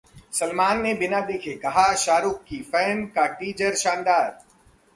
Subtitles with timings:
[0.33, 4.29] सलमान ने बिना देखे कहा, शाहरुख की 'फैन' का टीजर शानदार